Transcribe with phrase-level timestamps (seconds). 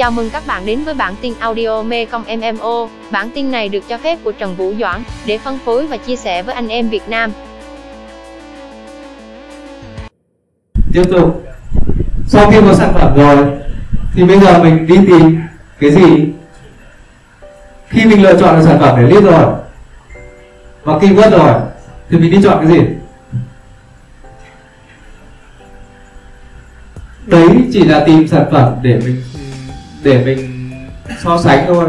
[0.00, 2.88] Chào mừng các bạn đến với bản tin audio Mekong MMO.
[3.10, 6.16] Bản tin này được cho phép của Trần Vũ Doãn để phân phối và chia
[6.16, 7.32] sẻ với anh em Việt Nam.
[10.92, 11.42] Tiếp tục.
[12.26, 13.46] Sau khi có sản phẩm rồi,
[14.14, 15.40] thì bây giờ mình đi tìm
[15.80, 16.28] cái gì?
[17.88, 19.54] Khi mình lựa chọn được sản phẩm để list rồi
[20.82, 21.60] và keyword rồi,
[22.10, 22.80] thì mình đi chọn cái gì?
[27.26, 29.22] Đấy chỉ là tìm sản phẩm để mình
[30.02, 30.70] để mình
[31.24, 31.88] so sánh thôi.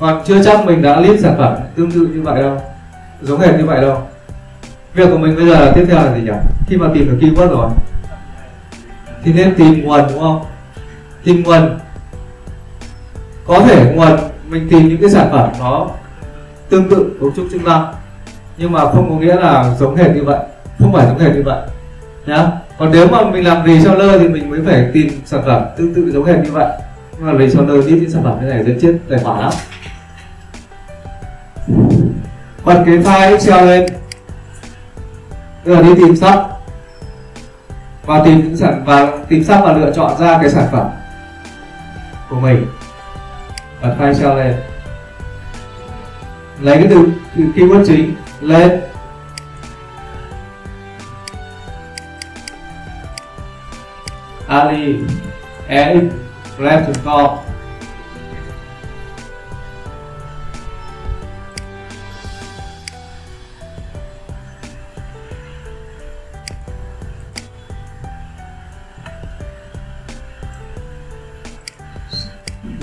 [0.00, 2.60] Còn chưa chắc mình đã list sản phẩm tương tự như vậy đâu,
[3.22, 4.02] giống hệt như vậy đâu.
[4.94, 6.32] Việc của mình bây giờ là tiếp theo là gì nhỉ?
[6.66, 7.70] Khi mà tìm được keyword rồi.
[9.22, 10.44] Thì nên tìm nguồn đúng không?
[11.24, 11.78] Tìm nguồn.
[13.46, 14.18] Có thể nguồn,
[14.48, 15.88] mình tìm những cái sản phẩm nó
[16.68, 17.94] tương tự cấu trúc chức năng,
[18.56, 20.38] nhưng mà không có nghĩa là giống hệt như vậy,
[20.78, 21.62] không phải giống hệt như vậy,
[22.26, 22.46] nhá.
[22.78, 25.62] Còn nếu mà mình làm gì cho lơ thì mình mới phải tìm sản phẩm
[25.76, 26.68] tương tự giống hệt như vậy
[27.18, 29.52] nhưng mà nơi biết những sản phẩm như này dẫn chết tài khoản lắm.
[32.64, 33.86] Bật cái file excel lên.
[35.64, 36.46] Bây giờ đi tìm sắp
[38.06, 40.88] và tìm những sản và tìm sắp và lựa chọn ra cái sản phẩm
[42.30, 42.66] của mình.
[43.82, 44.54] Bật file excel lên.
[46.60, 48.80] Lấy cái từ, từ keyword chính lên.
[54.48, 54.96] Ali
[55.68, 56.02] ex
[56.58, 57.38] grab.com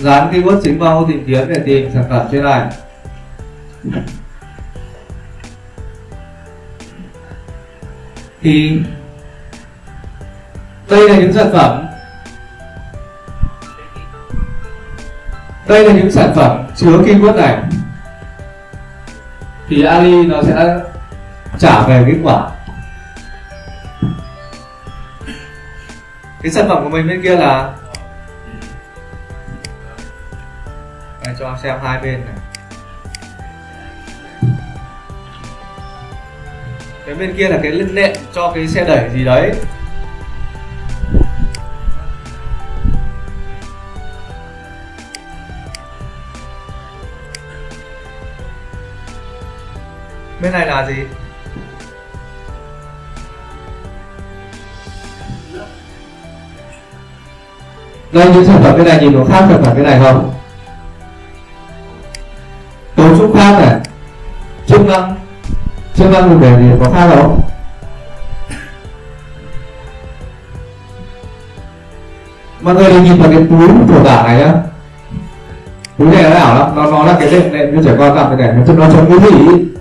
[0.02, 2.70] dán keyword chính vào ô tìm kiếm để tìm sản phẩm trên này.
[8.42, 8.80] Thì
[10.90, 11.91] đây là những sản phẩm
[15.72, 17.58] đây là những sản phẩm chứa keyword này.
[19.68, 20.80] Thì Ali nó sẽ
[21.60, 22.50] trả về kết quả.
[26.42, 27.74] Cái sản phẩm của mình bên kia là
[31.26, 32.36] Đây, cho xem hai bên này.
[37.06, 39.52] Cái bên kia là cái lên nệm cho cái xe đẩy gì đấy.
[50.42, 50.96] Bên này là gì?
[58.12, 60.34] Đây những sản phẩm bên này nhìn nó khác sản phẩm bên này không?
[62.96, 63.76] Cấu trúc khác này.
[64.68, 65.16] Chức năng.
[65.94, 67.42] Chức năng dùng để gì có khác không?
[72.62, 74.54] Mọi người đừng nhìn vào cái túi của tả này nhá.
[75.98, 76.76] Túi này nó ảo lắm.
[76.76, 79.10] Nó nó là cái đệm đệm như trẻ con cầm cái này nó nó chống
[79.10, 79.72] cái gì?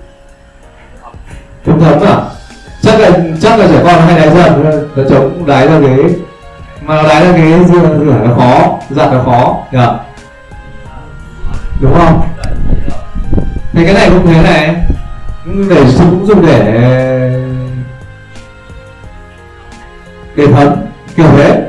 [1.67, 2.17] Chống thấm à
[2.83, 3.11] chắc là
[3.41, 4.89] chắc là trẻ con hay đái dần.
[4.97, 6.05] Nó chống đái ra ghế.
[6.83, 9.87] Mà nó đái ra ghế rửa rửa nó khó giặt nó khó nhỉ
[11.81, 12.23] đúng không?
[13.73, 14.77] Thì cái này cũng thế này.
[15.45, 16.63] Cũng để cũng dùng để
[20.35, 20.75] để thấm
[21.17, 21.63] kiểu thế.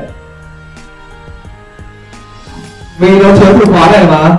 [2.98, 4.36] Vì nó chứa từ khóa này mà.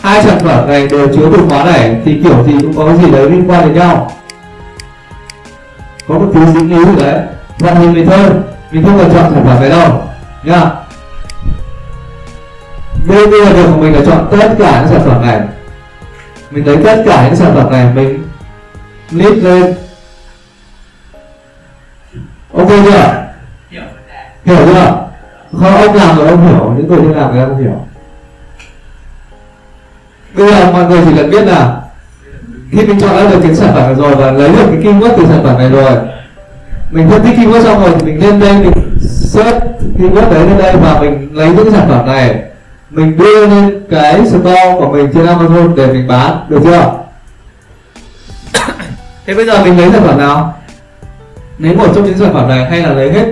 [0.00, 2.96] Hai sản phẩm này đều chứa từ khóa này, thì kiểu gì cũng có cái
[2.96, 4.10] gì đấy liên quan đến nhau
[6.08, 7.20] có một thứ dính líu gì đấy.
[7.58, 8.30] Và hình mình thôi.
[8.70, 10.02] Mình không cần chọn sản phẩm này đâu.
[10.44, 10.70] Nha.
[13.08, 15.40] Bây giờ việc của mình là chọn tất cả những sản phẩm này.
[16.50, 18.28] Mình lấy tất cả những sản phẩm này, mình
[19.10, 19.74] list lên.
[22.54, 23.26] Ok chưa?
[24.44, 25.08] Hiểu chưa?
[25.52, 26.74] Không, ông làm rồi, ông hiểu.
[26.76, 27.86] Những người chưa làm người ta không hiểu.
[30.34, 31.80] Bây giờ mọi người chỉ cần biết là
[32.72, 35.26] khi mình chọn ra được cái sản phẩm rồi và lấy được cái keyword từ
[35.26, 35.92] sản phẩm này rồi.
[36.90, 39.62] Mình phân tích keyword xong rồi thì mình lên đây mình search
[39.98, 42.42] keyword đấy lên đây và mình lấy những sản phẩm này.
[42.90, 46.92] Mình đưa lên cái store của mình trên Amazon để mình bán được chưa?
[49.26, 50.58] Thế bây giờ mình lấy sản phẩm nào?
[51.58, 53.26] Lấy một trong những sản phẩm này hay là lấy hết?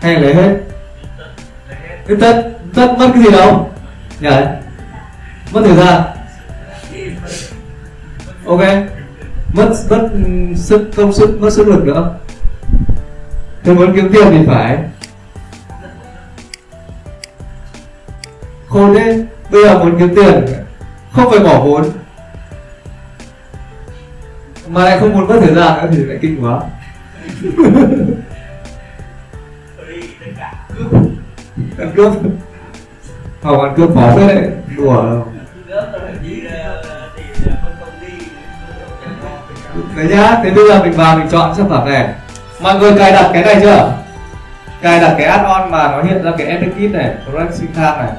[0.00, 0.56] Hay là lấy hết?
[2.08, 2.42] Tất tất
[2.74, 3.70] tất mất cái gì đâu.
[4.20, 4.30] Nhỉ
[5.52, 6.02] mất thời gian
[8.50, 8.60] ok.
[9.52, 10.08] Mất mất
[10.56, 12.14] sức công sức, mất sức lực nữa.
[13.64, 14.78] Tôi muốn kiếm tiền thì phải.
[18.68, 20.44] Khôn thế, bây giờ muốn kiếm tiền,
[21.12, 21.84] không phải bỏ vốn.
[24.68, 26.60] Mà lại không muốn mất thời gian nữa thì lại kinh quá.
[31.96, 32.12] Cướp.
[33.42, 35.26] Học ăn cướp khó thế đấy đùa đâu.
[40.00, 42.08] Đấy nhá, thế bây giờ mình vào, mình chọn sản phẩm này.
[42.60, 43.92] Mọi người cài đặt cái này chưa?
[44.82, 47.96] Cài đặt cái add-on mà nó hiện ra cái epic kit này correct sync time
[47.98, 48.10] này.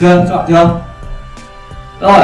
[0.00, 0.24] Chưa?
[0.30, 0.70] Chọn chưa?
[2.00, 2.20] Rồi,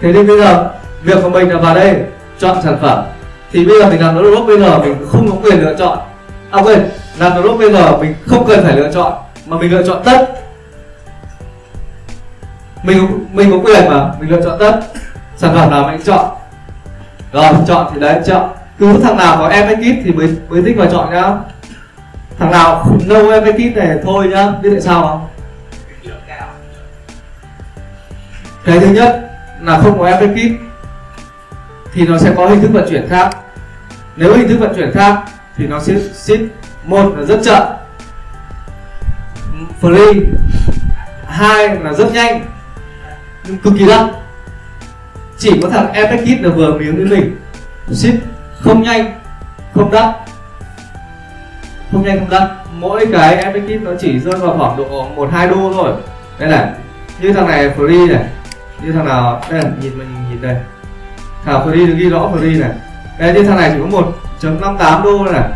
[0.00, 0.70] thế thì bây giờ
[1.02, 1.96] việc của mình là vào đây,
[2.38, 3.04] chọn sản phẩm.
[3.52, 5.98] Thì bây giờ mình làm drop bây giờ mình không có quyền lựa chọn.
[6.50, 9.12] À quên, làm drop bây giờ mình không cần phải lựa chọn,
[9.46, 10.28] mà mình lựa chọn tất.
[12.82, 14.80] Mình mình có quyền mà, mình lựa chọn tất.
[15.36, 16.26] Sản phẩm nào mình chọn?
[17.32, 18.50] Rồi chọn thì đấy, chọn.
[18.78, 21.34] Cứ thằng nào có em kit thì mới mới thích vào chọn nhá.
[22.38, 24.52] Thằng nào no em kit này thôi nhá.
[24.62, 25.28] Biết tại sao không?
[28.64, 29.30] Cái thứ nhất
[29.60, 30.60] là không có em kit
[31.92, 33.36] thì nó sẽ có hình thức vận chuyển khác.
[34.16, 35.22] Nếu hình thức vận chuyển khác,
[35.56, 36.40] thì nó sẽ ship
[36.84, 37.62] một là rất chậm.
[39.82, 40.24] Free.
[41.26, 42.46] Hai là rất nhanh.
[43.44, 44.04] Nhưng cực kỳ đắt
[45.38, 47.36] chỉ có thằng Epic là vừa miếng với mình.
[47.90, 48.14] Ship
[48.60, 49.20] không nhanh
[49.74, 50.14] không đắt.
[51.92, 52.50] Không nhanh không đắt.
[52.72, 55.92] Mỗi cái Epic nó chỉ rơi vào khoảng độ một hai đô thôi.
[56.38, 56.68] Đây này
[57.20, 58.24] như thằng này free này.
[58.82, 59.42] Như thằng nào?
[59.50, 60.56] Đây này, nhìn mình nhìn đây.
[61.44, 62.70] Thằng free được ghi rõ free này.
[63.18, 64.02] Đây như thằng này chỉ có
[64.40, 65.50] 1.58 đô này.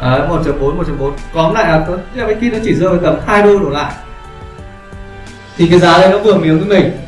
[0.00, 1.80] Đấy, 1.4, 1.4 à, Có lại
[2.14, 3.92] là cái kit nó chỉ rơi vào tầm 2 đô đổ lại.
[5.56, 7.05] Thì cái giá đây nó vừa miếng với mình.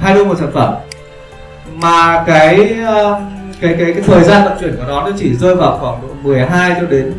[0.00, 0.74] 2 đô một sản phẩm.
[1.74, 2.56] Mà cái
[2.86, 6.02] um, cái cái cái thời gian vận chuyển của nó nó chỉ rơi vào khoảng
[6.02, 7.12] độ 12 cho đến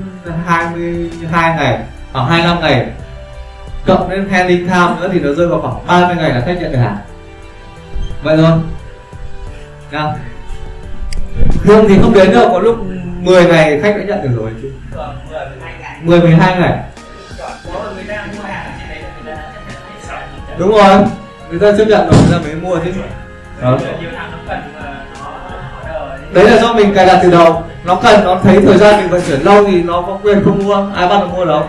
[0.46, 1.80] 22 ngày
[2.14, 2.88] khoảng 25 ngày.
[3.86, 6.72] Cộng đến handling time nữa thì nó rơi vào khoảng 30 ngày là khách nhận
[6.72, 6.98] được hàng.
[8.24, 8.52] Vậy thôi.
[9.92, 10.14] Nha.
[11.64, 12.78] Thường thì không đến đâu có lúc
[13.20, 14.52] 10 ngày khách đã nhận được rồi.
[16.02, 16.80] 10 12 ngày.
[20.58, 21.04] Đúng rồi
[21.50, 22.92] người ta chấp nhận rồi, người ta mới mua chứ.
[23.62, 23.78] Đó.
[26.34, 27.64] Đấy là do mình cài đặt từ đầu.
[27.84, 30.68] Nó cần, nó thấy thời gian mình vận chuyển lâu thì nó có quyền không
[30.68, 30.88] mua.
[30.96, 31.64] Ai bắt nó mua đâu.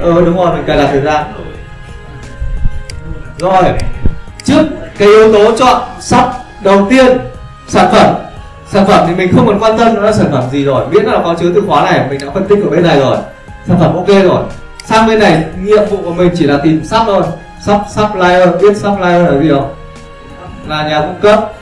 [0.00, 1.24] Ừ đúng rồi, mình cài đặt thời gian.
[3.38, 3.64] Rồi.
[4.44, 4.62] Trước
[4.98, 7.18] cái yếu tố chọn sắp đầu tiên,
[7.68, 8.14] sản phẩm.
[8.68, 10.86] Sản phẩm thì mình không còn quan tâm nó là sản phẩm gì rồi.
[10.90, 13.16] Miễn là có chứa từ khóa này, mình đã phân tích ở bên này rồi.
[13.66, 14.42] Sản phẩm ok rồi.
[14.84, 17.22] Sang bên này, nhiệm vụ của mình chỉ là tìm sắp thôi
[17.60, 19.74] sắp supplier biết supplier là gì không?
[20.68, 21.52] Là nhà cung cấp.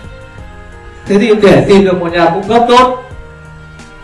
[1.07, 3.03] Thế thì để tìm được một nhà cung cấp tốt.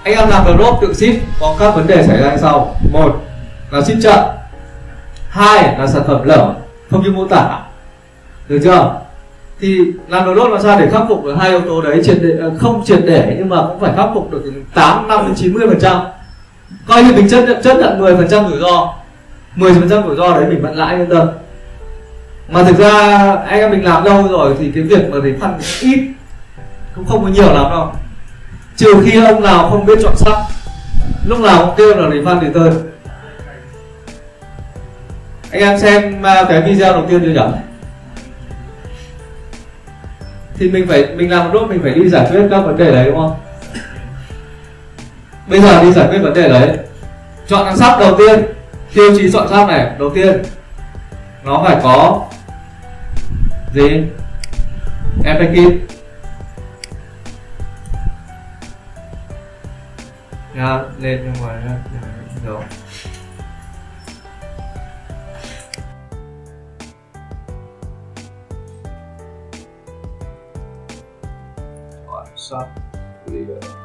[0.03, 1.21] Anh em làm drop tự ship.
[1.41, 2.77] Có các vấn đề xảy ra sau.
[2.93, 3.21] Một
[3.71, 4.25] là ship chậm.
[5.29, 6.55] Hai là sản phẩm lở
[6.91, 7.59] không như mô tả.
[8.49, 9.01] Được chưa?
[9.61, 9.79] Thì
[10.09, 12.01] làm được đốt làm sao để khắc phục được hai yếu tố đấy?
[12.05, 14.43] Triệt để, ờ, không triệt để nhưng mà cũng phải khắc phục được
[14.75, 16.01] tám 8 năm đến 90 phần trăm.
[16.89, 18.95] Coi như mình chấp nhận chấp nhận 10 phần trăm rủi ro.
[19.55, 21.29] 10 phần trăm rủi ro đấy mình vẫn lãi yên tâm
[22.51, 22.93] mà thực ra
[23.35, 26.11] anh em mình làm lâu rồi thì cái việc mà thấy phân ít
[26.95, 27.93] cũng không có nhiều lắm đâu.
[28.77, 30.37] Trừ khi ông nào không biết chọn sắc,
[31.27, 32.71] lúc nào cũng kêu là lấy phân thì tơi
[35.51, 37.41] anh em xem à, cái video đầu tiên chưa nhỉ?
[40.55, 42.91] Thì mình phải, mình làm một lúc mình phải đi giải quyết các vấn đề
[42.91, 43.37] đấy, đúng không?
[45.47, 46.79] Bây giờ đi giải quyết vấn đề đấy.
[47.47, 48.45] Chọn sắc đầu tiên,
[48.95, 50.43] tiêu chí chọn sắc này, đầu tiên,
[51.45, 52.27] nó phải có
[53.73, 54.07] gì?
[55.25, 55.51] Epic
[60.55, 62.01] nha dạ, lên trong ngoài dạ,
[62.45, 62.63] rồi
[72.37, 72.69] shop
[73.27, 73.80] video.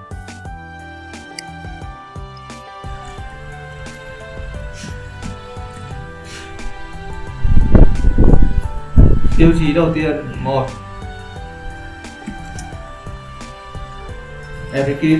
[9.45, 10.11] Tiêu chí đầu tiên
[10.43, 10.67] một.
[14.73, 15.19] Epic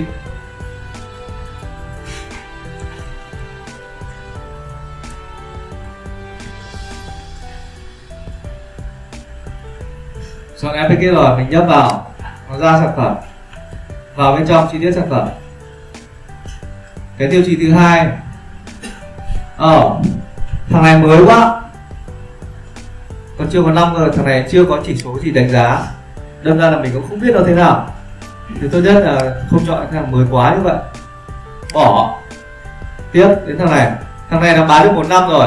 [10.62, 12.12] chọn Epic rồi mình nhấp vào
[12.50, 13.16] nó ra sản phẩm.
[14.16, 15.28] Vào bên trong chi tiết sản phẩm.
[17.18, 18.08] Cái tiêu chí thứ hai.
[19.56, 20.00] Ờ,
[20.70, 21.65] thằng này mới quá
[23.46, 25.82] còn chưa có năm rồi thằng này chưa có chỉ số gì đánh giá.
[26.42, 27.94] Đâm ra là mình cũng không biết nó thế nào.
[28.60, 30.76] Thì tốt nhất là không chọn thằng mới quá như vậy.
[31.74, 32.18] Bỏ.
[33.12, 33.90] Tiếp đến thằng này.
[34.30, 35.46] Thằng này đã bán được một năm rồi.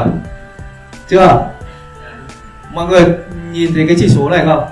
[1.07, 1.47] Chưa?
[2.73, 3.05] Mọi người
[3.51, 4.65] nhìn thấy cái chỉ số này không?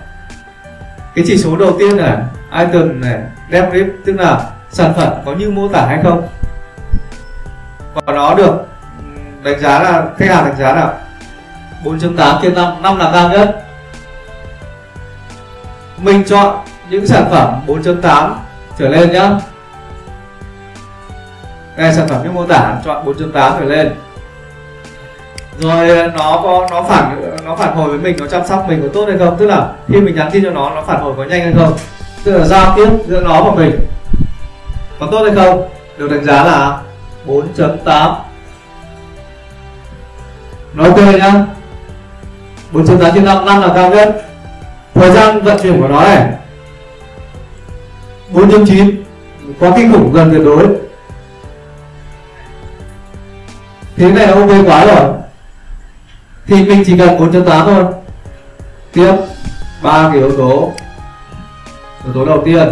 [1.16, 2.24] Cái chỉ số đầu tiên là
[2.60, 3.20] item này
[3.52, 6.28] debrief tức là sản phẩm có như mô tả hay không?
[7.94, 8.68] Và nó được
[9.44, 10.94] đánh giá là, khách hàng đánh giá là
[11.84, 13.64] 4.8 trên 5 năm là cao nhất.
[15.98, 16.56] Mình chọn
[16.90, 18.34] những sản phẩm 4.8
[18.80, 19.32] trở lên nhá.
[21.78, 23.96] Đây, sản phẩm như mô tả, chọn 4.8 trở lên.
[25.60, 28.88] Rồi, nó có, nó phản nó phản hồi với mình, nó chăm sóc mình có
[28.94, 29.38] tốt hay không?
[29.38, 31.78] Tức là khi mình nhắn tin cho nó nó phản hồi có nhanh hay không?
[32.24, 33.80] Tức là giao tiếp giữa nó và mình
[35.00, 35.70] có tốt hay không?
[35.98, 36.82] Được đánh giá là
[37.28, 38.16] 4.8
[40.74, 41.46] nó ok nhá.
[42.74, 44.26] 4.8 trên 5 năm là cao nhất.
[44.94, 46.34] Thời gian vận chuyển của nó này.
[48.34, 48.96] 4.9
[49.60, 50.68] quá kinh khủng, gần tuyệt đối.
[53.96, 55.14] Thế này là ok quá rồi.
[56.48, 57.86] Thì mình chỉ cần 4.8 thôi.
[58.94, 59.16] Tiếp
[59.84, 60.72] ba cái yếu tố.
[62.04, 62.70] Yếu tố đầu tiên.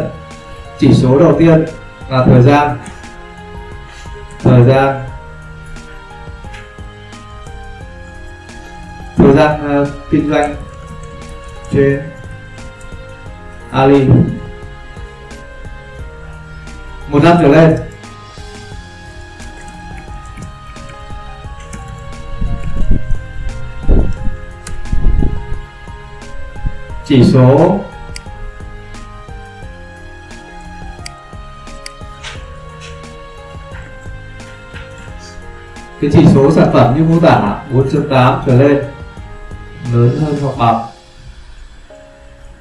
[0.79, 1.65] Chỉ số đầu tiên
[2.09, 2.77] là thời gian.
[4.43, 5.01] Thời gian.
[9.35, 10.55] Thời gian uh, kinh doanh
[11.71, 12.01] trên
[13.71, 14.07] Ali.
[17.07, 17.75] Một năm trở lên.
[27.05, 27.79] Chỉ số
[36.01, 38.94] cái chỉ số sản phẩm như mô tả 4.8 trở lên
[39.95, 40.85] lớn hơn hoặc bằng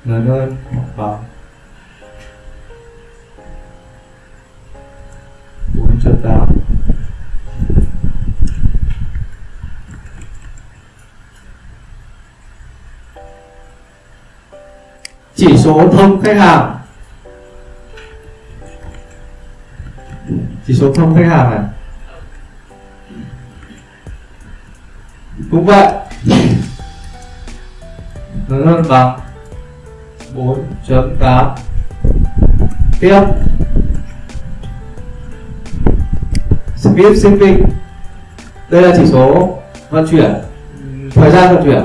[0.05, 1.25] lớn hơn hoặc bằng
[5.75, 6.47] 4.8
[15.35, 16.79] chỉ số thông khách hàng.
[20.67, 21.61] Chỉ số thông khách hàng này.
[25.51, 26.04] Cũng vậy
[28.63, 29.21] hơn bằng
[30.37, 31.55] 4.8
[33.01, 33.21] tiếp.
[36.77, 37.69] Speed shipping
[38.69, 39.59] đây là chỉ số
[39.91, 40.35] vận chuyển,
[41.15, 41.85] thời gian vận chuyển.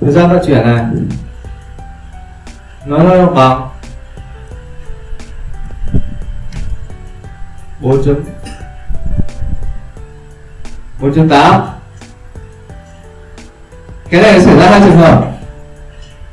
[0.00, 0.84] Thời gian vận chuyển này,
[2.86, 3.68] nó là bằng
[7.96, 8.16] 4 chấm
[11.00, 11.62] 4.8
[14.10, 15.32] cái này xảy ra hai trường hợp.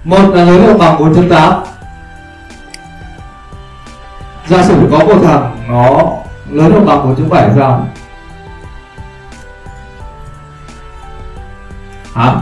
[0.03, 1.63] Một là lớn hơn bằng 4.8
[4.47, 6.11] giả sử có một thằng nó
[6.49, 7.87] lớn hơn bằng 4.7 sao
[12.15, 12.35] hả?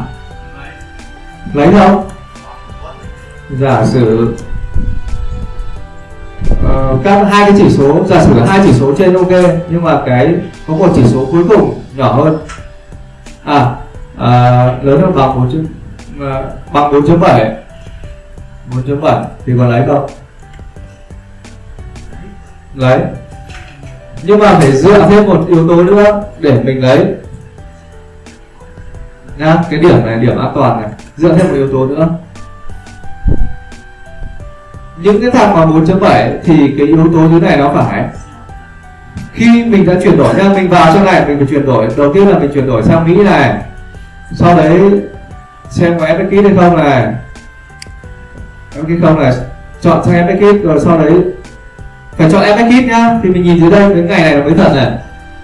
[1.54, 2.06] Lấy đâu?
[3.50, 4.36] Giả sử
[6.72, 9.32] uh, các hai cái chỉ số giả sử là hai chỉ số trên ok
[9.70, 10.36] nhưng mà cái
[10.68, 12.38] có một chỉ số cuối cùng nhỏ hơn.
[13.44, 13.76] À,
[14.18, 17.56] à lớn hơn bằng 4 chấm uh, bằng 4 chấm 7
[18.76, 20.10] 4 chấm 7 thì còn lấy không?
[22.76, 23.00] Lấy.
[24.24, 27.06] Nhưng mà phải dựa thêm một yếu tố nữa để mình lấy.
[29.38, 30.90] Nhá cái điểm này điểm an toàn này.
[31.18, 32.08] Dựa thêm một yếu tố nữa
[35.02, 38.06] những cái thằng mà 4.7 thì cái yếu tố như này nó phải.
[39.34, 41.88] Khi mình đã chuyển đổi nha, mình vào trong này, mình phải chuyển đổi.
[41.98, 43.62] Đầu tiên là mình chuyển đổi sang Mỹ này.
[44.32, 44.80] Sau đấy,
[45.70, 47.08] xem có FX kit hay không này.
[48.76, 49.34] FX không này.
[49.82, 51.14] Chọn sang FX kit rồi sau đấy
[52.18, 53.20] phải chọn FX kit nhá.
[53.24, 54.92] Thì mình nhìn dưới đây, cái ngày này là mới thật này.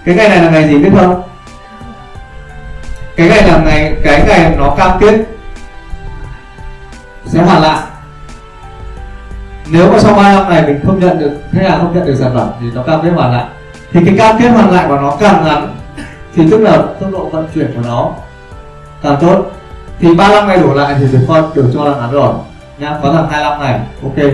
[0.04, 1.22] Cái ngày này là ngày gì biết không
[3.16, 5.24] cái ngày là ngày, cái ngày nó cam kết
[7.26, 7.82] sẽ hoàn lại
[9.70, 12.16] nếu mà sau 3 năm này mình không nhận được khách hàng không nhận được
[12.20, 13.44] sản phẩm thì nó cam kết hoàn lại.
[13.92, 15.74] Thì cái cam kết hoàn lại của nó càng ngắn,
[16.34, 18.10] thì tức là tốc độ vận chuyển của nó
[19.02, 19.50] càng tốt.
[20.00, 22.34] Thì 35 ngày đổ lại thì được coi, được cho là ngắn rồi.
[22.78, 24.32] Nha có thằng 25 ngày ok.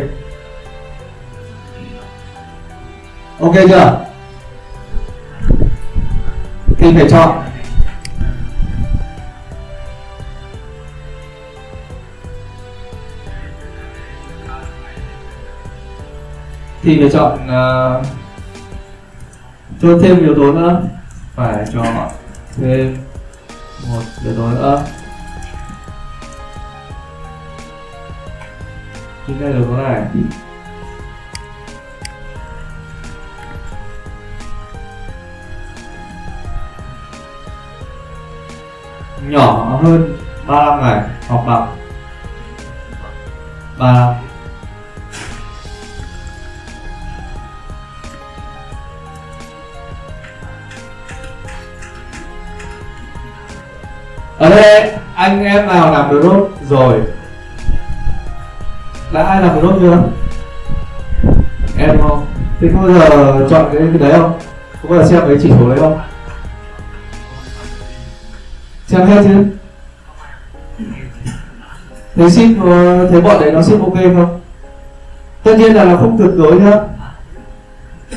[3.41, 3.99] Ok chưa?
[6.79, 7.43] Thì phải chọn.
[16.85, 18.07] thì lựa chọn uh,
[19.83, 20.83] cho thêm yếu tố nữa.
[21.35, 21.85] Phải cho
[22.57, 22.97] thêm
[23.89, 24.83] một yếu tố nữa.
[29.27, 30.03] Chính là yếu tố này.
[39.29, 41.77] Nhỏ hơn 35 ngày hoặc bằng.
[43.79, 44.24] 35
[54.55, 57.01] thế, anh em nào làm được đốt rồi.
[59.13, 60.03] Đã ai làm được đốt chưa?
[61.79, 62.27] Em không.
[62.61, 64.39] Thì có bao giờ chọn cái đấy không?
[64.83, 66.01] Có bao giờ xem cái chỉ số đấy không?
[68.87, 69.45] Xem hết chứ?
[72.15, 74.41] Thế ship ờ, thế bọn đấy nó ship ok không?
[75.43, 76.73] Tất nhiên là nó không tuyệt đối nhá.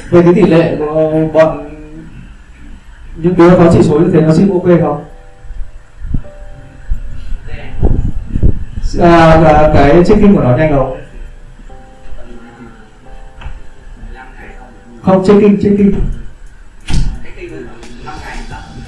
[0.10, 1.70] Về cái tỷ lệ của bọn
[3.16, 5.04] những đứa có chỉ số như thế, nó ship ok không?
[9.02, 10.98] À, và cái checking của nó nhanh không?
[15.04, 15.92] Không checking checking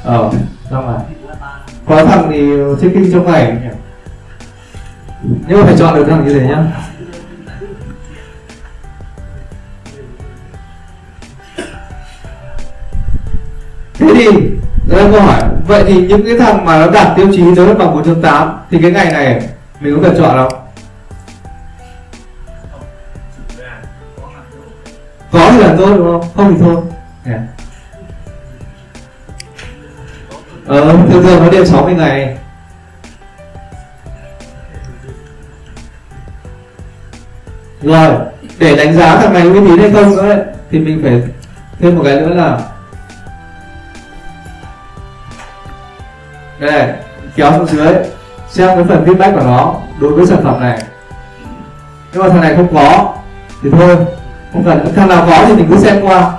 [0.04, 0.32] ờ
[0.70, 1.06] trong ngày
[1.86, 2.50] có thằng thì
[2.82, 3.58] checking trong ngày
[5.48, 6.64] nhưng mà phải chọn được thằng như thế nhá.
[13.94, 14.26] Thế thì
[14.88, 15.44] đây là câu hỏi.
[15.68, 18.92] Vậy thì những cái thằng mà nó đạt tiêu chí tới bằng 4.8 thì cái
[18.92, 19.50] ngày này
[19.80, 20.66] mình có cần chọn không?
[25.32, 26.32] Có thì làm tốt đúng không?
[26.36, 26.76] Không thì thôi.
[27.26, 27.42] Yeah.
[30.66, 32.38] ờ thường thường nó điểm 60 ngày.
[37.82, 38.16] Rồi
[38.60, 41.24] để đánh giá thằng này uy tín hay không nữa đấy, thì mình phải
[41.80, 42.60] thêm một cái nữa là
[46.60, 46.94] đây
[47.36, 47.94] kéo xuống dưới
[48.50, 50.84] xem cái phần feedback của nó đối với sản phẩm này.
[52.14, 53.14] Nhưng mà thằng này không có,
[53.64, 53.96] thì thôi,
[54.54, 54.94] không cần.
[54.96, 56.32] Thằng nào có thì mình cứ xem qua.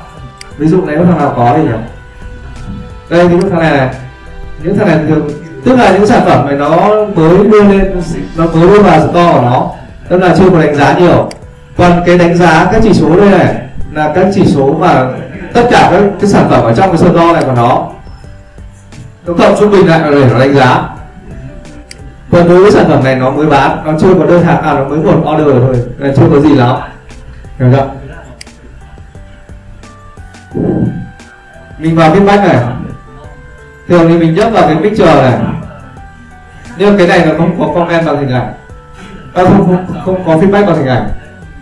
[0.58, 1.78] Ví dụ này có thằng nào có thì nhỉ?
[3.10, 3.88] Đây, ví dụ thằng này này.
[4.62, 5.28] Những thằng này thường
[5.64, 6.70] tức là những sản phẩm này nó
[7.16, 8.02] mới đưa lên,
[8.36, 9.70] nó mới đưa vào store của nó.
[10.08, 11.30] Tức là chưa có đánh giá nhiều.
[11.76, 13.54] Còn cái đánh giá, các chỉ số đây này,
[13.92, 15.06] là các chỉ số mà
[15.54, 17.88] tất cả các, cái sản phẩm ở trong cái store này của nó.
[19.26, 20.88] Nó cộng trung bình lại để nó đánh giá
[22.32, 24.74] còn đối với sản phẩm này nó mới bán nó chưa có đơn hàng à
[24.74, 26.76] nó mới một order thôi là chưa có gì lắm.
[27.58, 27.86] Hiểu chưa
[31.78, 32.64] mình vào feedback này.
[33.88, 35.38] Thường thì mình nhấp vào cái picture này.
[36.78, 38.54] Nhưng cái này nó không có comment bằng hình ảnh.
[39.34, 41.08] À, không, không, không có feedback bằng hình ảnh.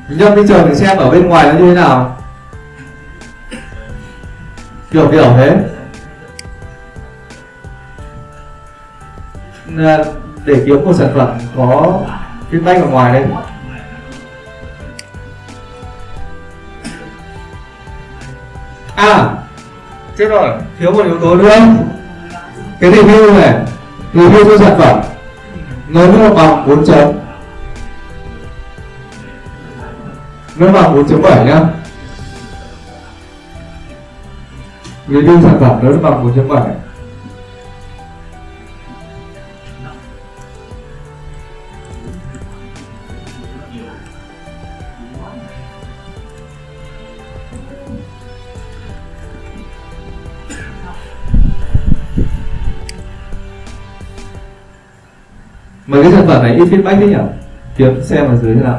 [0.09, 2.17] Mình nhấp picture mình xem ở bên ngoài nó như thế nào.
[4.91, 5.57] Kiểu kiểu thế
[10.49, 12.01] để kiếm một sản phẩm có
[12.51, 13.25] feedback ở ngoài đây.
[18.97, 19.29] À
[20.19, 21.59] chết rồi, thiếu một yếu tố nữa.
[22.81, 23.55] Cái review này,
[24.15, 25.01] review cho sản phẩm.
[25.89, 27.13] Lớn hơn bằng 4 chấm.
[30.57, 31.61] Lớn bằng 4.7 nhá.
[35.09, 36.88] Review sản phẩm lớn bằng 4.7
[55.89, 57.17] Mấy cái sản phẩm này ít feedback thế nhỉ?
[57.77, 58.79] Kiếm xem ở dưới thế nào.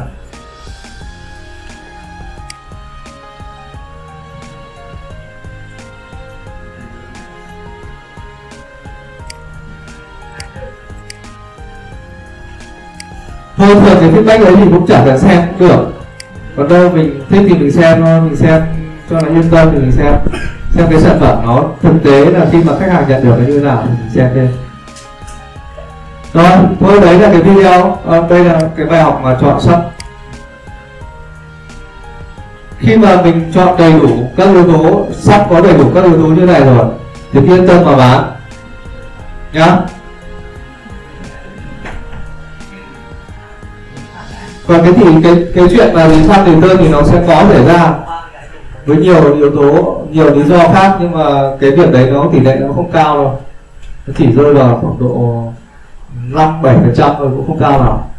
[13.57, 15.93] Thôi thường cái feedback đấy thì cũng chẳng cần xem cũng được
[16.57, 18.61] Còn đâu, mình thích thì mình xem mình xem
[19.09, 20.13] cho nó yên tâm thì mình xem.
[20.71, 23.47] Xem cái sản phẩm nó thực tế là khi mà khách hàng nhận được nó
[23.47, 24.68] như thế nào thì mình xem thêm
[26.39, 27.97] rồi thôi đấy là cái video.
[28.09, 29.81] À, đây là cái bài học mà chọn sắp
[32.79, 36.13] khi mà mình chọn đầy đủ các yếu tố sắp có đầy đủ các yếu
[36.13, 36.85] tố như này rồi
[37.31, 38.23] thì yên tâm mà bán.
[39.53, 39.77] Nhá.
[44.67, 47.43] Còn cái thì cái cái chuyện mà lý phát tiền đơn thì nó sẽ có
[47.49, 47.93] xảy ra
[48.85, 51.23] với nhiều yếu tố nhiều lý do khác nhưng mà
[51.59, 53.41] cái việc đấy nó tỷ lệ nó không cao đâu.
[54.07, 55.43] Nó chỉ rơi vào khoảng độ
[56.13, 58.11] năm, bảy phần trăm thôi, cũng không cao nào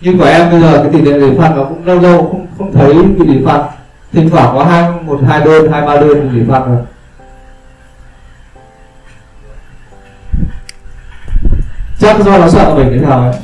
[0.00, 2.46] như của em bây giờ cái tỷ lệ lì phạt nó cũng lâu lâu, không
[2.58, 3.68] không thấy bị lì phạt.
[4.12, 6.78] Thỉnh thoảng có hai, một, hai đơn, hai, ba đơn lì phạt rồi
[11.98, 13.34] chắc do nó sợ mình cái nào ấy?